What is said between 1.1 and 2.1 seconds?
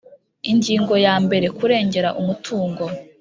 mbere Kurengera